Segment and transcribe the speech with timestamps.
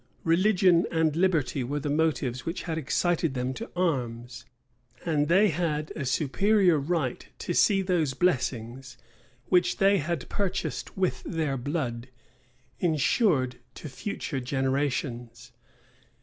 [0.23, 4.45] []Religion and liberty were the motives which had excited them to arms;
[5.05, 8.97] and they had a superior right to see those blessings,
[9.49, 12.07] which they had purchased with their blood,
[12.79, 15.51] insured to future generations.